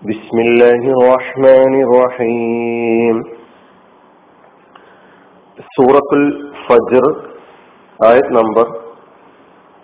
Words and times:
بسم 0.00 0.38
الله 0.38 0.80
الرحمن 0.96 1.72
الرحيم. 1.84 3.16
سورة 5.76 6.10
الفجر 6.12 7.04
آية 8.04 8.26
نمبر 8.30 8.66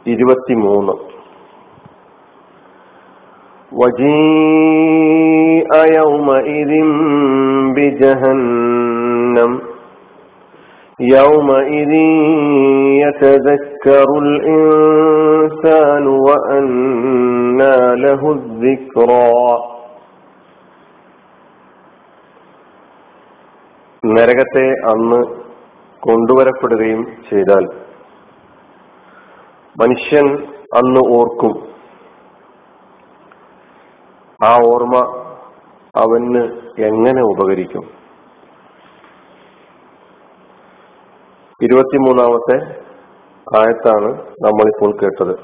23 0.04 0.98
وجيء 3.72 5.70
يومئذ 6.00 6.72
بجهنم 7.76 9.52
يومئذ 11.00 11.92
يتذكر 13.04 14.08
الإنسان 14.22 16.04
وأنى 16.06 17.76
له 18.04 18.22
الذكرى 18.32 19.75
നരകത്തെ 24.16 24.66
അന്ന് 24.68 25.20
കൊണ്ടുവരപ്പെടുകയും 26.00 27.16
ചെയ്താൽ 27.30 27.64
മനുഷ്യൻ 29.82 30.26
അന്ന് 30.78 31.00
ഓർക്കും. 31.08 31.54
ആ 34.44 34.54
ഓർമ്മ 34.66 34.96
അവന് 35.96 36.42
എങ്ങനെ 36.82 37.22
ഉപകരിക്കും? 37.22 37.84
ഇരുപത്തിമൂന്നാമത്തെ 41.62 42.56
ആയത്താണ് 43.58 44.10
നമ്മളിപ്പോൾ 44.40 44.90
കേട്ടത്. 45.02 45.34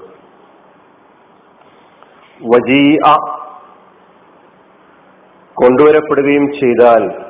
വജീഅ 2.43 3.15
കൊണ്ടുവരപ്പെടുകയും 5.55 6.53
ചെയ്താൽ 6.53 7.22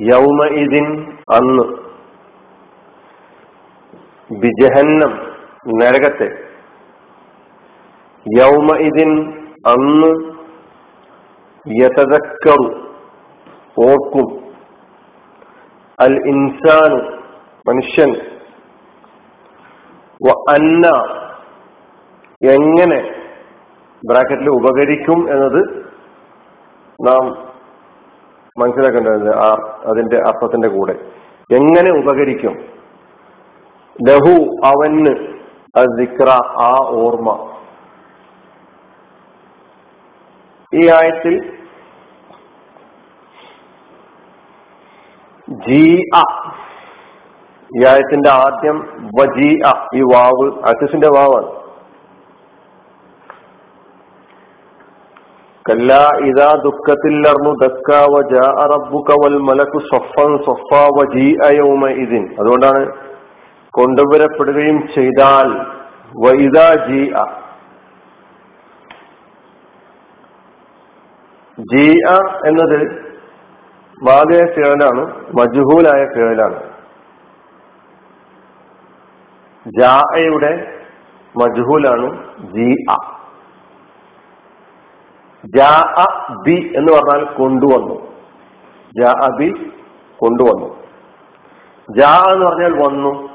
യൗമ 0.00 0.46
ഇതിൻ 0.46 1.12
അന്ന് 1.34 1.84
ബിജഹന്നം 4.34 5.32
നരകത്തെ. 5.68 6.44
യൗമഇദിൻ 8.38 9.42
അന്ന് 9.66 10.34
യതക്കറു 11.82 12.94
ഓർക്കും. 13.84 14.54
അൽ 16.00 16.26
ഇൻസാനു 16.26 17.16
മനുഷ്യൻ. 17.68 18.16
അന്ന 20.28 20.86
എങ്ങനെ 22.52 23.30
ബ്രാക്കറ്റിൽ 24.08 24.50
ഉപകരിക്കും 24.50 25.32
എന്നത് 25.32 25.86
നാം 27.08 27.53
മനസ്സിലാക്കേണ്ടത് 28.58 29.36
ആ 29.36 29.80
അതിന്റെ 29.86 30.16
അർത്ഥത്തിന്റെ 30.16 30.68
കൂടെ. 30.68 30.92
എങ്ങനെ 31.54 31.90
ഉപകരിക്കും? 31.90 32.52
ലഹു 34.08 34.56
അവന് 34.64 35.28
ദിക്ര 35.98 36.28
ആ 36.60 36.76
ഓർമ്മ. 36.88 37.60
ഈ 40.74 40.88
ആയത്തിൽ 40.88 41.58
ജീ 45.48 46.00
അ 46.14 46.52
ഈ 47.76 47.84
ആയത്തിന്റെ 47.86 48.30
ആദ്യം 48.30 48.78
വജീ 49.20 49.60
അ 49.62 49.88
ഈ 49.94 50.00
വാവ് 50.00 50.64
അസിന്റെ 50.64 51.08
വാവാണ്. 51.08 51.63
കല്ല 55.66 55.90
ഇതാ 56.28 56.48
ദുഃഖത്തില്ലർന്നു 56.64 57.52
ദക്ക 57.62 57.98
വജാ 58.12 58.46
റബ്ബുക 58.72 59.14
വൽ 59.22 59.36
മലക്കു 59.42 59.78
സൊഫൻ 59.86 60.32
സൊഫ 60.46 60.80
വജീ 60.96 61.28
അയൗമ 61.46 61.88
ഇതിൻ 62.02 62.24
അതുകൊണ്ടാണ് 62.38 62.82
കൊണ്ടുവരപ്പെടുകയും 63.74 64.78
ചെയ്താൽ 64.94 65.48
വൈദാ 66.24 66.66
ജി 66.84 67.00
അ 67.16 67.24
ജി 71.58 71.86
അ 72.10 72.18
എന്നത് 72.46 72.78
മാതയ 73.98 74.44
ഫിഴലാണ് 74.54 75.02
മജുഹൂലായ 75.38 76.00
ഫിഴലാണ് 76.14 76.60
ജാഅയുടെ 79.66 80.52
മജുഹൂലാണ് 81.34 82.08
ജി 82.54 82.70
അ 82.90 82.98
ജാ 85.44 86.04
ബി 86.42 86.72
എന്ന് 86.76 86.92
പറഞ്ഞാൽ 86.92 87.34
കൊണ്ടുവന്നു. 87.34 87.94
ജാ 89.00 89.28
ബി 89.36 89.50
കൊണ്ടുവന്നു. 90.16 90.76
ജാ 91.98 92.32
എന്ന് 92.32 92.46
പറഞ്ഞാൽ 92.46 92.72
വന്നു. 92.72 93.28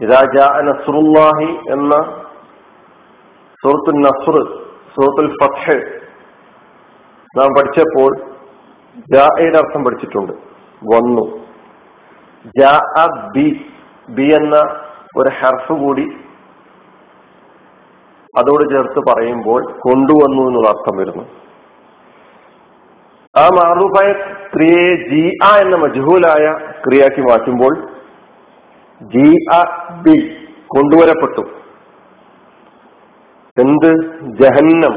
ഇതാ 0.00 0.26
ജാ 0.36 0.60
നസ്രുല്ലാഹി 0.60 1.72
എന്ന 1.72 1.94
സുഹൃത്തു 3.64 3.96
നസ്ർ 3.96 4.34
സുഹൃത്തുൽ 4.96 5.34
ഫത്ത് 5.42 6.00
നാം 7.36 7.48
പഠിച്ചപ്പോൾ 7.58 8.16
ജായുടെ 9.14 9.58
അർത്ഥം 9.58 9.84
പഠിച്ചിട്ടുണ്ട്. 9.84 10.32
വന്നു. 10.94 11.46
ജാ 12.60 12.80
ബി 13.34 13.66
ബി 14.10 14.22
എന്ന 14.22 14.56
ഒരു 15.16 15.28
ഹർഫ് 15.28 15.72
കൂടി 15.72 16.06
അതോട് 18.36 18.70
ചേർത്ത് 18.70 19.00
പറയുമ്പോൾ 19.10 19.62
കൊണ്ടുവന്നു 19.72 20.42
എന്നുള്ള 20.42 20.68
അർത്ഥം 20.68 20.96
വരുന്നു. 20.96 21.22
ആ 23.36 23.46
മാറൂഫായ 23.46 24.12
ക്രിയയെ 24.54 24.94
ജി 24.94 25.38
ആ 25.44 25.56
എന്ന 25.58 25.76
മജ്ഹൂലായ 25.76 26.54
ക്രിയാക്കി 26.86 27.20
മാറ്റുമ്പോൾ 27.20 27.88
ജി 29.02 29.46
അ 29.52 29.62
ബി 30.02 30.46
കൊണ്ടുവരപ്പെട്ടു. 30.66 31.40
എന്ത്? 33.60 34.20
ജഹന്നം. 34.22 34.92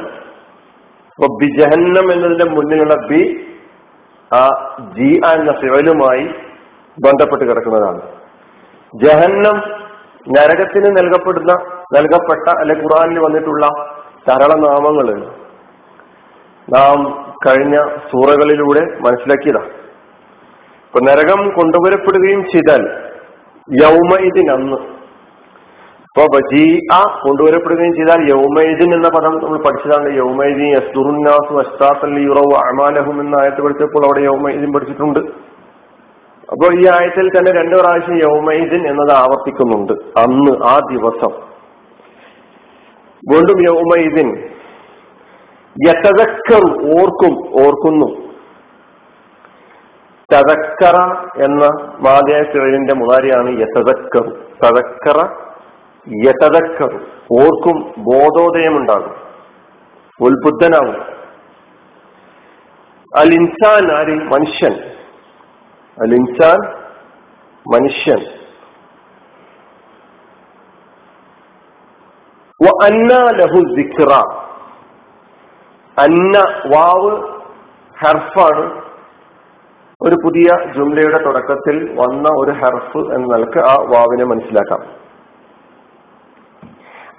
അപ്പൊ 1.10 1.38
ബി 1.42 1.46
ജഹന്നം 1.46 2.14
എന്നതിന്റെ 2.14 2.46
മുന്നിലുള്ള 2.46 3.08
ബി 3.08 3.48
ആ 4.34 4.48
ജി 4.80 5.22
ആ 5.26 5.32
എന്ന 5.32 5.52
ഫിവലുമായി 5.52 6.28
ബന്ധപ്പെട്ട് 7.00 7.44
കിടക്കുന്നതാണ്. 7.46 8.02
ജഹന്നം 8.96 9.82
നരകത്തിന് 10.30 10.98
നൽകപ്പെടുന്ന 10.98 11.71
നൽകപ്പെട്ട 11.94 12.60
അല്ലെ 12.60 12.76
ഖുറാനിൽ 12.76 13.20
വന്നിട്ടുള്ള 13.20 13.66
ധാരാളം 14.28 14.62
നാമങ്ങൾ 14.62 15.26
നാം 16.70 16.98
കഴിഞ്ഞ 17.48 17.78
സൂറകളിലൂടെ 17.82 18.80
മനസ്സിലാക്കിയതാ. 18.80 19.62
ഇപ്പൊ 20.86 21.00
നരകം 21.00 21.50
കൊണ്ടുവരപ്പെടുകയും 21.50 22.44
ചെയ്താൽ 22.44 22.82
യൗമൈദിൻ 23.84 24.52
അന്ന്. 24.52 24.78
ഇപ്പൊ 26.12 26.38
ബജീ 26.38 26.80
ആ 26.94 27.22
കൊണ്ടുവരപ്പെടുകയും 27.24 27.94
ചെയ്താൽ 27.96 28.30
യൗമൈദിൻ 28.30 28.94
എന്ന 28.94 29.10
പദം 29.10 29.34
നമ്മൾ 29.44 29.58
പഠിച്ചതാണ്. 29.58 30.18
യൗമൈദിൻ 30.18 30.68
യസ്തുറുന്നാസു 30.68 31.54
അസ്താത്തല്ലി 31.58 32.22
യുറവ് 32.22 32.56
അമാലഹും 32.56 33.22
എന്ന 33.22 33.36
ആയത്ത് 33.42 33.62
പഠിച്ചപ്പോൾ 33.62 34.06
അവിടെ 34.06 34.20
യൗമൈദിൻ 34.20 34.74
പഠിച്ചിട്ടുണ്ട്. 34.74 35.20
അപ്പോൾ 36.52 36.74
ഈ 36.74 36.86
ആയത്തിൽ 36.88 37.30
തന്നെ 37.38 37.52
രണ്ടു 37.52 37.76
പ്രാവശ്യം 37.76 38.18
യൗമൈദിൻ 38.18 38.88
എന്നത് 38.88 39.12
ആവർത്തിക്കുന്നുണ്ട് 39.12 39.94
അന്ന് 39.94 40.66
ആ 40.66 40.80
ദിവസം. 40.92 41.51
വീണ്ടും 43.30 43.62
യൗമൈദിൻ 43.62 44.50
യതക്കറു 45.88 46.72
ഓർക്കും 46.74 47.34
ഓർക്കുന്നു. 47.66 48.32
തതക്കറ 50.34 50.98
എന്ന 51.44 51.66
മാതയായ 52.00 52.44
കിഴലിന്റെ 52.44 52.94
മുതാരിയാണ് 52.94 53.50
യതക്കറു 53.60 54.30
തതക്കറ 54.64 55.28
യതക്കറു 56.28 57.00
ഓർക്കും 57.32 57.94
ബോധോദയമുണ്ടാകും. 57.98 59.16
ഉത്ബുദ്ധനാകും 60.22 61.22
അൽ 63.18 63.34
ഇൻസാൻ 63.34 63.92
ആര്? 63.92 64.16
മനുഷ്യൻ. 64.16 64.74
അൽ 66.02 66.14
ഇൻസാൻ 66.16 66.60
മനുഷ്യൻ. 67.74 68.41
ലഹു 72.64 73.76
ദിക്റ 73.76 74.14
അന്ന 76.00 76.40
വാവ് 76.76 77.40
ഹർഫാണ് 78.00 78.82
ഒരു 80.02 80.16
പുതിയ 80.26 80.74
ജുംലയുടെ 80.76 81.24
തുടക്കത്തിൽ 81.24 81.92
വന്ന 81.92 82.30
ഒരു 82.38 82.52
ഹർഫ് 82.52 82.98
എന്ന 82.98 83.36
നിലയ്ക്ക് 83.36 83.58
ആ 83.58 83.74
വാവിനെ 83.74 84.26
മനസ്സിലാക്കാം. 84.26 84.82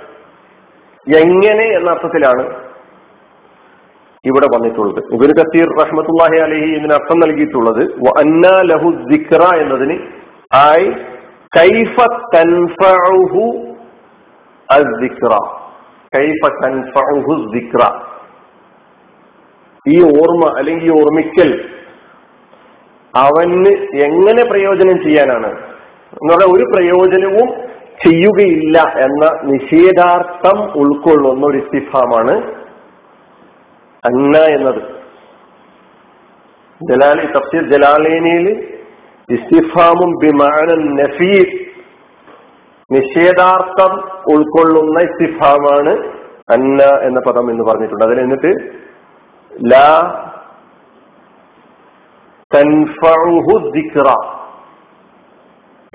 എങ്ങനെ 1.16 1.64
എന്ന 1.64 1.90
അർത്ഥത്തിലാണ്. 1.90 2.65
ഇവിടെ 4.28 4.48
വന്നിട്ടുള്ളത്. 4.54 5.00
ഇബിന് 5.14 5.34
കത്തീർ 5.38 5.68
റഹ്മത്തുല്ലാഹി 5.80 6.38
അലഹി 6.46 6.68
ഇതിന് 6.78 6.94
അർത്ഥം 6.98 7.18
നൽകിയിട്ടുള്ളത് 7.24 7.82
ലഹു 8.70 8.88
ദിക്ര 9.12 9.42
എന്നതിന് 9.62 9.96
ആയി 10.64 10.88
കൈഫ 11.52 11.96
തൻഫഹു 12.34 13.44
കൈഫ 16.12 16.42
തൻഫഉഹു 16.62 17.34
ദിക്ര 17.54 17.82
ഈ 19.86 19.96
ഓർമ്മ 20.20 20.44
അല്ലെങ്കിൽ 20.58 20.90
ഓർമ്മിക്കൽ 21.00 21.50
അവന് 23.14 23.72
എങ്ങനെ 24.06 24.42
പ്രയോജനം 24.50 24.96
ചെയ്യാനാണ്? 25.04 25.50
എന്ന് 26.14 26.30
പറഞ്ഞാൽ 26.32 26.50
ഒരു 26.54 26.64
പ്രയോജനവും 26.72 27.48
ചെയ്യുകയില്ല 28.04 28.78
എന്ന 29.04 29.24
നിഷേധാർത്ഥം 29.52 30.58
ഉൾക്കൊള്ളുന്ന 30.80 31.44
ഒരു 31.50 31.58
ഇസ്തിഫാമാണ് 31.62 32.34
അന്ന 34.06 34.38
എന്നത്. 34.38 34.82
ജലാലി 36.90 37.26
തഫ്സീർ 37.26 37.62
ജലാലേനിയിൽ 37.70 38.76
ഇസ്തിഫാമും 39.30 40.10
ബിമാനൻ 40.10 40.96
നഫീർ 40.96 41.46
നിഷേധാർത്ഥം 42.92 43.92
ഉൾക്കൊള്ളുന്ന 44.32 45.00
ഇസ്തിഫാമാണ് 45.00 45.92
അന്ന 46.52 46.82
എന്ന 46.82 47.20
പദം 47.20 47.50
എന്ന് 47.50 47.64
പറഞ്ഞിട്ടുണ്ട്. 47.64 48.04
അതിൽ 48.04 48.20
എന്നിട്ട് 48.20 48.52
ലാ 49.72 50.22
തൻഫഉഹു 52.54 53.70
ദിക്റ 53.70 54.08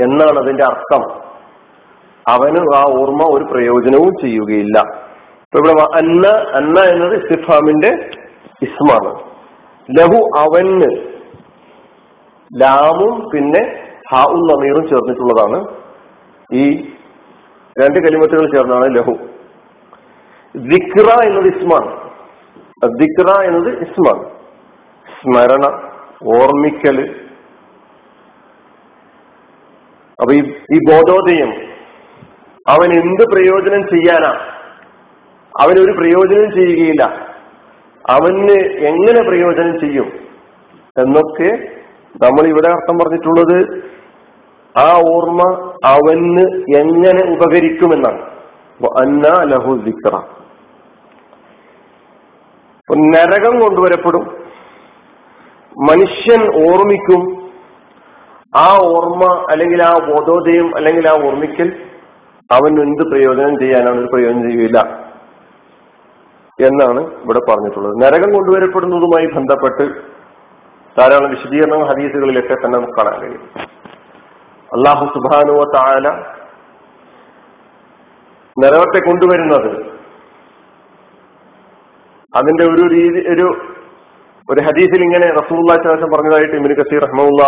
എന്നാണ് 0.01 0.39
അതിന്റെ 0.39 0.63
അർത്ഥം. 0.63 1.03
അവന് 2.27 2.75
ആ 2.75 2.81
ഓർമ്മ 2.87 3.23
ഒരു 3.23 3.43
പ്രയോജനവും 3.43 4.11
ചെയ്യുകയില്ല. 4.21 5.10
ഇപ്പൊ 5.56 5.69
ഇവിടെ 5.69 5.98
അന്ന 5.98 6.27
അന്ന 6.53 6.80
എന്നത് 6.80 7.13
ഇസ്തിഫാമിന്റെ 7.13 8.09
ഇസ്മാണ്. 8.62 9.19
ലഹു 10.00 10.30
അവന് 10.38 11.12
ലാമും 12.62 13.30
പിന്നെ 13.30 13.83
ഹാവും 14.13 14.39
നമീറും 14.39 14.89
ചേർന്നിട്ടുള്ളതാണ്. 14.89 15.68
ഈ 16.53 16.94
രണ്ട് 17.81 18.00
കലിമത്തുകൾ 18.00 18.56
ചേർന്നാണ് 18.56 18.95
ലഹു. 18.95 19.12
ദിക്ര 20.56 21.24
എന്നത് 21.24 21.56
ഇസ്മാണ്. 21.56 22.09
ദിക്ര 22.86 23.44
എന്നത് 23.44 23.80
ഇസ്മാണ്. 23.81 24.30
സ്മരണ 25.06 25.92
ഓർമ്മിക്കൽ. 26.25 27.15
അപ്പൊ 30.21 30.33
ഈ 30.75 30.80
ബോധോദയം 30.92 31.51
അവൻ 32.68 32.94
എന്ത് 32.94 33.24
പ്രയോജനം 33.31 33.88
ചെയ്യാനാ? 33.88 34.50
അവനൊരു 35.59 35.92
പ്രയോജനം 35.92 36.51
ചെയ്യുകയില്ല. 36.51 37.03
അവന് 38.09 38.51
എങ്ങനെ 38.62 39.24
പ്രയോജനം 39.24 39.80
ചെയ്യും? 39.80 40.12
എന്നൊക്കെ 40.98 41.68
നമ്മൾ 42.24 42.48
ഇവിടെ 42.48 42.69
അർത്ഥം 42.69 43.00
പറഞ്ഞിട്ടുള്ളത് 43.00 43.83
ആ 44.77 45.01
ഓർമ്മ 45.09 45.74
അവന് 45.86 46.39
എങ്ങനെ 46.77 47.31
ഉപകരിക്കുമെന്നാണ്. 47.31 48.21
ലഹു 49.44 49.75
നരകം 52.95 53.59
കൊണ്ടുവരപ്പെടും. 53.59 54.38
മനുഷ്യൻ 55.89 56.69
ഓർമ്മിക്കും 56.69 57.50
ആ 58.56 58.77
ഓർമ്മ 58.81 59.48
അല്ലെങ്കിൽ 59.50 59.83
ആ 59.83 59.94
ബോധോദയം 59.94 60.75
അല്ലെങ്കിൽ 60.75 61.07
ആ 61.07 61.12
ഓർമ്മിക്കൽ 61.12 61.74
അവൻ 62.51 62.81
എന്ത് 62.81 63.03
പ്രയോജനം 63.03 63.59
ചെയ്യാനാണ്? 63.59 64.00
ഒരു 64.00 64.07
പ്രയോജനം 64.13 64.51
ചെയ്യുകയില്ല. 64.51 65.00
എന്നാണ് 66.67 67.01
ഇവിടെ 67.23 67.41
പറഞ്ഞിട്ടുള്ളത്. 67.49 67.93
നരകം 68.03 68.33
കൊണ്ടുവരപ്പെടുന്നതുമായി 68.33 69.27
ബന്ധപ്പെട്ട് 69.35 69.85
ധാരാളം 70.97 71.29
വിശദീകരണം 71.29 71.83
ഹദീസുകളിലൊക്കെ 71.89 72.53
തന്നെ 72.53 72.75
നമുക്ക് 72.79 72.93
കാണാൻ 72.93 73.21
കഴിയും. 73.21 73.43
അള്ളാഹു 74.69 75.05
സുബാനുവ 75.05 75.61
താല 75.75 76.07
നരകത്തെ 78.57 78.99
കൊണ്ടുവരുന്നത് 78.99 79.71
അതിന്റെ 82.33 82.63
ഒരു 82.63 82.83
രീതി 82.95 83.21
ഒരു 83.33 83.47
ഒരു 84.49 84.61
ഹദീസിൽ 84.61 85.01
ഇങ്ങനെ 85.03 85.27
റസൂള്ള 85.31 85.73
ശേഷം 85.73 86.09
പറഞ്ഞതായിട്ട് 86.13 86.55
ഇമിന് 86.55 86.75
കസീർ 86.75 87.01
റഹ്മുള്ള 87.01 87.43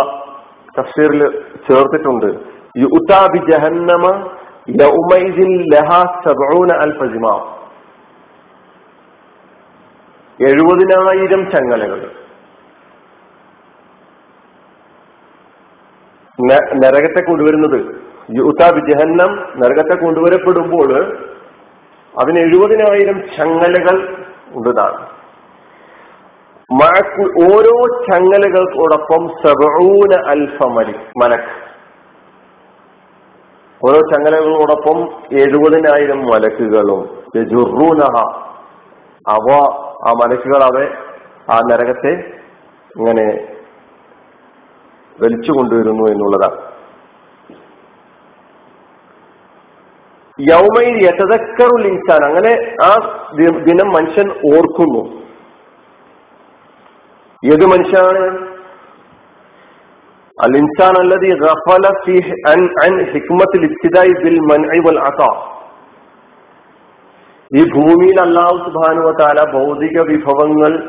തഫ്സീറിൽ 0.78 1.22
ചേർത്തിട്ടുണ്ട്. 1.68 2.30
യുത്താബി 2.82 3.40
ജഹന്നമ 3.50 4.04
യൗമൈദിൻ 4.82 5.50
ലഹ 5.74 5.90
അൽ 6.32 6.72
അൽഫജിമ 6.84 7.53
എഴുപതിനായിരം 10.42 11.50
ചങ്ങലകൾ. 11.50 12.10
നരകത്തെ 16.74 17.20
കൊണ്ടുവരുന്നത് 17.20 17.80
യുത്താബി 18.30 18.80
ജഹന്നം 18.90 19.52
നരകത്തെ 19.56 20.04
കൊണ്ടുവരപ്പെടുമ്പോൾ 20.04 21.16
അതിന് 22.20 22.38
എഴുപതിനായിരം 22.38 23.20
ചങ്ങലകൾ 23.38 24.26
ഉണ്ടതാണ് 24.54 25.14
ഓരോ 27.52 28.04
ചങ്ങലകൾക്കോടൊപ്പം 28.06 29.28
സബൂന 29.28 30.28
അൽഫ 30.28 30.66
മലി 30.66 30.94
മലക്ക് 31.22 31.54
ഓരോ 33.86 34.00
ചങ്ങലകളോടൊപ്പം 34.00 34.98
എഴുപതിനായിരം 35.32 36.20
മലക്കുകളും. 36.26 37.02
അവ 39.28 39.48
ആ 40.06 40.12
മലക്കുകൾ 40.12 40.62
അവ 40.64 40.78
ആ 41.50 41.60
നരകത്തെ 41.70 42.12
ഇങ്ങനെ 42.96 43.54
വലിച്ചു 45.22 45.52
കൊണ്ടുവരുന്നു 45.52 46.04
എന്നുള്ളതാണ്. 46.04 46.74
യൗമയിൽ 50.40 50.96
യഥതക്കറുൽ 51.04 51.86
ഇൻസാൻ 51.86 52.24
അങ്ങനെ 52.24 52.76
ആ 52.84 52.90
ദിനം 53.64 53.88
മനുഷ്യൻ 53.88 54.28
ഓർക്കുന്നു. 54.54 55.02
ഏത് 57.52 57.64
മനുഷ്യനാണ്? 57.66 58.54
അൽ 60.42 60.56
ഇൻസാൻ 60.56 60.94
അല്ലതി 60.98 61.30
ഗഫല 61.34 61.86
അൻ 62.84 63.04
ഹിക്മത്തിൽ 63.12 63.64
ഇബ്തിദായി 63.64 64.12
ബിൽ 64.24 64.38
മൻഇ 64.52 64.80
വൽ 64.86 65.00
അതാ. 65.00 65.53
ഈ 67.54 67.62
ഭൂമിയിൽ 67.62 68.20
അള്ളാഹു 68.20 68.56
സുബാനുവ 68.64 69.10
താല 69.20 69.52
ഭൗതിക 69.52 70.00
വിഭവങ്ങൾ 70.00 70.88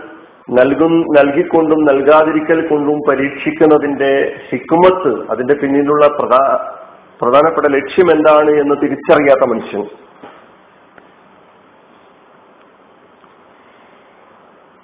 നൽകും 0.50 1.02
നൽകിക്കൊണ്ടും 1.02 1.86
നൽകാതിരിക്കൽ 1.86 2.68
കൊണ്ടും 2.68 3.00
പരീക്ഷിക്കുന്നതിന്റെ 3.10 4.40
ഹിക്കുമത്ത് 4.50 5.32
അതിന്റെ 5.32 5.54
പിന്നിലുള്ള 5.54 6.08
പ്രധാ 6.08 6.74
പ്രധാനപ്പെട്ട 7.22 7.68
ലക്ഷ്യം 7.68 8.12
എന്താണ് 8.12 8.50
എന്ന് 8.50 8.76
തിരിച്ചറിയാത്ത 8.84 9.50
മനുഷ്യൻ. 9.50 9.82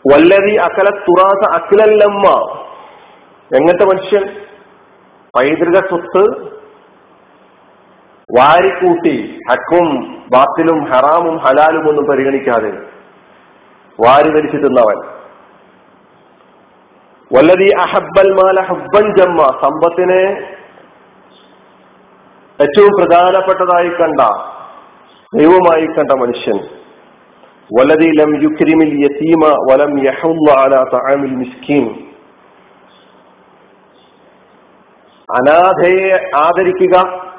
വല്ലതി 0.05 0.55
അക്കല 0.55 0.89
തുറാസ 0.89 1.61
അഖിലല്ലമ്മ 1.61 2.27
എങ്ങനത്തെ 3.55 3.85
മനുഷ്യൻ? 3.85 4.23
പൈതൃക 5.35 5.89
സ്വത്ത് 5.89 6.51
വാരിക്കൂട്ടി 8.39 9.39
ഹക്കും 9.49 9.87
ബാത്തിലും 10.33 10.83
ഹറാമും 10.83 11.37
ഹലാലും 11.37 11.89
ഒന്നും 11.89 12.05
പരിഗണിക്കാതെ 12.05 12.71
വാരി 13.99 14.29
ധരിച്ചു 14.29 14.57
തിന്നവൻ. 14.57 14.99
വല്ലതി 17.35 17.69
അഹബ്ബൽ 17.81 18.33
മാല 18.33 18.61
ഹബ്ബൻ 18.61 19.17
ജമ്മ 19.17 19.41
സമ്പത്തിനെ 19.41 20.21
ഏറ്റവും 22.61 22.89
പ്രധാനപ്പെട്ടതായി 22.99 23.89
കണ്ട 23.89 24.21
ദൈവമായി 25.39 25.85
കണ്ട 25.85 26.11
മനുഷ്യൻ. 26.11 26.57
വല്ലതി 27.79 28.11
ലം 28.19 28.43
യുക്രിമിൽ 28.43 28.93
യതീമ 29.05 29.67
വലം 29.71 30.03
തആമിൽ 30.93 31.35
മിസ്കീൻ. 31.35 32.07
അനാഥയെ 35.31 36.31
ആദരിക്കുക 36.35 37.30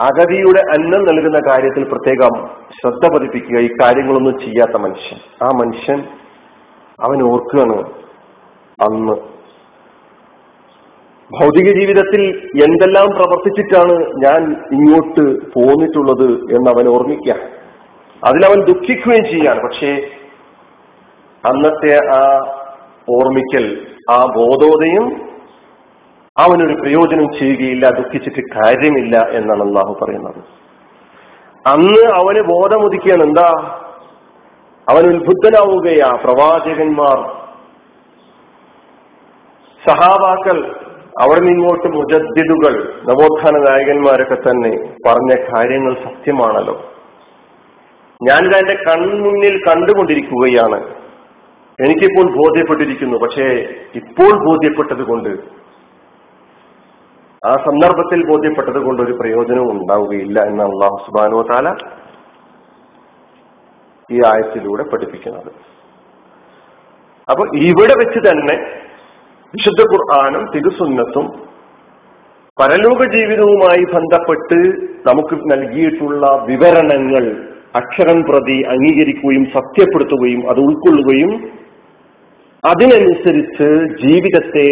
അഗതിയുടെ 0.00 0.60
അന്നം 0.60 1.04
നൽകുന്ന 1.04 1.38
കാര്യത്തിൽ 1.48 1.84
പ്രത്യേകം 1.84 2.48
ശ്രദ്ധ 2.80 3.14
പതിപ്പിക്കുക. 3.14 3.58
ഈ 3.58 3.68
കാര്യങ്ങളൊന്നും 3.82 4.40
ചെയ്യാത്ത 4.40 4.82
മനുഷ്യൻ. 4.82 5.18
ആ 5.42 5.46
മനുഷ്യൻ 5.46 5.98
അവൻ 7.00 7.22
ഓർക്കുകയാണ് 7.22 7.92
അന്ന്. 8.82 9.32
ഭൗതിക 11.42 11.80
ജീവിതത്തിൽ 11.80 12.50
എന്തെല്ലാം 12.64 13.06
പ്രവർത്തിച്ചിട്ടാണ് 13.06 13.92
ഞാൻ 14.24 14.52
ഇങ്ങോട്ട് 14.72 15.52
പോന്നിട്ടുള്ളത് 15.52 16.30
എന്ന് 16.30 16.70
അവൻ 16.70 16.88
ഓർമ്മിക്കുക 16.88 17.34
അതിലവൻ 18.24 18.64
ദുഃഖിക്കുകയും 18.64 19.24
ചെയ്യാണ്. 19.24 19.60
പക്ഷേ 19.60 20.10
അന്നത്തെ 21.48 22.06
ആ 22.14 22.38
ഓർമ്മിക്കൽ 23.10 23.86
ആ 24.10 24.24
ബോധോദയം 24.24 25.31
അവനൊരു 26.38 26.74
പ്രയോജനം 26.74 27.38
ചെയ്യുകയില്ല 27.38 27.88
ദുഃഖിച്ചിട്ട് 27.88 28.40
കാര്യമില്ല 28.40 29.18
എന്നാണ് 29.30 29.62
അള്ളാഹു 29.62 29.98
പറയുന്നത്. 30.02 30.44
അന്ന് 31.66 32.12
അവന് 32.14 32.40
ബോധമുദിക്കുകയാണ് 32.40 33.22
എന്താ? 33.22 33.78
അവൻ 34.88 35.06
ഉത്ബുദ്ധനാവുകയാ 35.06 36.18
പ്രവാചകന്മാർ. 36.24 37.46
സഹാബാക്കൾ 39.88 40.80
അവിടെ 41.20 41.40
നിങ്ങോട്ട് 41.40 41.88
മുജദ്ദിദുകൾ 41.88 43.02
നവോത്ഥാന 43.04 43.70
നായകന്മാരൊക്കെ 43.70 44.34
തന്നെ 44.34 44.94
പറഞ്ഞ 45.06 45.56
കാര്യങ്ങൾ 45.56 45.94
സത്യമാണല്ലോ. 45.94 46.92
ഞാൻ 48.22 48.44
എന്റെ 48.44 48.74
കൺമുന്നിൽ 48.74 49.58
കണ്ടുകൊണ്ടിരിക്കുകയാണ്. 49.68 50.84
എനിക്കിപ്പോൾ 51.80 52.36
ബോധ്യപ്പെട്ടിരിക്കുന്നു. 52.36 53.18
പക്ഷേ 53.18 53.44
ഇപ്പോൾ 53.94 54.46
ബോധ്യപ്പെട്ടത് 54.46 55.02
കൊണ്ട് 55.02 55.61
ആ 57.42 57.52
സന്ദർഭത്തിൽ 57.66 58.20
ബോധ്യപ്പെട്ടത് 58.26 58.78
കൊണ്ട് 58.78 59.00
ഒരു 59.02 59.14
പ്രയോജനവും 59.20 59.76
ഉണ്ടാവുകയില്ല 59.76 60.38
എന്ന് 60.44 60.62
അള്ളാഹു 60.62 60.96
സുബാനോ 61.06 61.40
താല 61.42 61.68
ഈ 64.10 64.18
ആയത്തിലൂടെ 64.30 64.82
പഠിപ്പിക്കുന്നത്. 64.82 65.50
അപ്പൊ 67.28 67.44
ഇവിടെ 67.68 67.94
വെച്ച് 68.00 68.20
തന്നെ 68.28 68.56
വിശുദ്ധ 69.54 69.80
ഖുർആാനും 69.92 70.44
തിരുസുന്നത്തും 70.54 71.26
പരലോക 72.58 73.00
ജീവിതവുമായി 73.16 73.84
ബന്ധപ്പെട്ട് 73.96 74.58
നമുക്ക് 75.08 75.34
നൽകിയിട്ടുള്ള 75.52 76.24
വിവരണങ്ങൾ 76.50 77.24
അക്ഷരം 77.74 78.18
പ്രതി 78.22 78.56
അംഗീകരിക്കുകയും 78.72 79.44
സത്യപ്പെടുത്തുകയും 79.56 80.42
അത് 80.50 80.60
ഉൾക്കൊള്ളുകയും 80.60 81.32
അതിനനുസരിച്ച് 82.64 83.68
ജീവിതത്തെ 84.02 84.68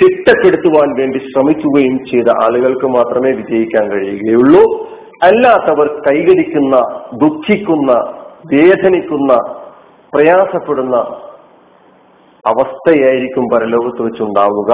ചിട്ടപ്പെടുത്തുവാൻ 0.00 0.88
വേണ്ടി 1.00 1.18
ശ്രമിക്കുകയും 1.18 1.96
ചെയ്ത 2.06 2.28
ആളുകൾക്ക് 2.44 2.86
മാത്രമേ 2.86 3.30
വിജയിക്കാൻ 3.32 3.84
കഴിയുകയുള്ളൂ. 3.90 4.62
അല്ലാത്തവർ 5.24 5.88
കൈകരിക്കുന്ന 6.06 6.76
ദുഃഖിക്കുന്ന 7.14 7.92
വേദനിക്കുന്ന 8.52 9.32
പ്രയാസപ്പെടുന്ന 10.12 10.96
അവസ്ഥയായിരിക്കും 12.44 13.44
പരലോകത്ത് 13.52 14.02
വെച്ചുണ്ടാവുക 14.02 14.72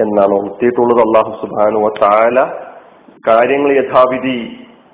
എന്നാണ് 0.00 0.34
ഓർത്തിയിട്ടുള്ളത് 0.34 1.00
അള്ളാഹു 1.00 1.32
സുബാനു 1.42 1.78
താല 2.02 2.38
കാര്യങ്ങൾ 3.28 3.72
യഥാവിധി 3.72 4.36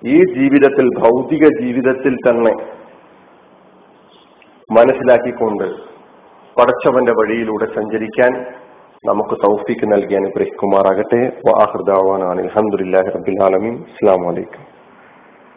ഈ 0.04 0.18
ജീവിതത്തിൽ 0.34 0.86
ഭൗതിക 1.02 1.44
ജീവിതത്തിൽ 1.60 2.14
തന്നെ 2.28 2.52
മനസ്സിലാക്കിക്കൊണ്ട് 4.70 5.66
പടച്ചവന്റെ 6.56 7.12
വഴിയിലൂടെ 7.12 7.66
സഞ്ചരിക്കാൻ 7.74 8.32
നമുക്ക് 9.06 9.34
തൗഫീക്ക് 9.48 9.92
നൽകി 9.92 10.14
അനുഗ്രഹിക്കുമാറാകട്ടെ. 10.14 11.18
അലഹമുല്ലാഹി 12.30 13.10
റബിൻ 13.16 13.42
ആലമീൻ. 13.42 13.74
അസ്സാം 13.74 14.26
വലൈക്കും 14.26 14.73